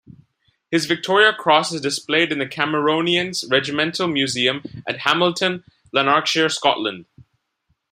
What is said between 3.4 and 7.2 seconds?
Regimental Museum at Hamilton, Lanarkshire, Scotland.